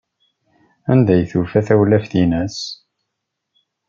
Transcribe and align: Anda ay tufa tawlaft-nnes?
Anda 0.91 1.11
ay 1.13 1.23
tufa 1.31 1.61
tawlaft-nnes? 1.67 2.57